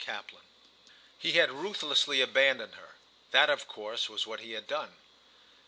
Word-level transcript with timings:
CHAPTER 0.03 0.37
VIII. 0.37 0.53
He 1.19 1.33
had 1.37 1.51
ruthlessly 1.51 2.21
abandoned 2.21 2.73
her—that 2.73 3.51
of 3.51 3.67
course 3.67 4.09
was 4.09 4.25
what 4.25 4.39
he 4.39 4.53
had 4.53 4.65
done. 4.65 4.95